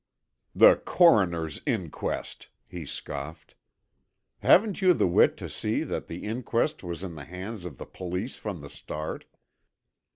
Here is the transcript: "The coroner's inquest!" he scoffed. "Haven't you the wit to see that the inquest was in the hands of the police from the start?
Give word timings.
"The 0.55 0.77
coroner's 0.77 1.61
inquest!" 1.67 2.47
he 2.67 2.87
scoffed. 2.87 3.53
"Haven't 4.39 4.81
you 4.81 4.95
the 4.95 5.05
wit 5.05 5.37
to 5.37 5.47
see 5.47 5.83
that 5.83 6.07
the 6.07 6.23
inquest 6.25 6.81
was 6.83 7.03
in 7.03 7.13
the 7.13 7.25
hands 7.25 7.65
of 7.65 7.77
the 7.77 7.85
police 7.85 8.35
from 8.35 8.61
the 8.61 8.69
start? 8.71 9.25